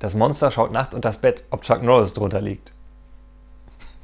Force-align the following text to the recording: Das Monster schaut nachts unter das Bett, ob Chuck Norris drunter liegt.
Das 0.00 0.14
Monster 0.14 0.50
schaut 0.50 0.72
nachts 0.72 0.94
unter 0.94 1.10
das 1.10 1.18
Bett, 1.18 1.44
ob 1.50 1.62
Chuck 1.62 1.82
Norris 1.82 2.14
drunter 2.14 2.40
liegt. 2.40 2.72